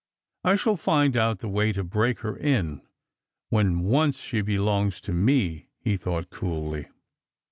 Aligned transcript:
"I 0.43 0.55
shall 0.55 0.77
find 0.77 1.15
out 1.15 1.41
the 1.41 1.47
way 1.47 1.71
to 1.73 1.83
break 1.83 2.21
her 2.21 2.35
in 2.35 2.81
when 3.49 3.81
once 3.81 4.17
she 4.19 4.41
be 4.41 4.57
longs 4.57 4.99
to 5.01 5.13
me," 5.13 5.67
he 5.77 5.95
thought 5.95 6.31
coolly. 6.31 6.87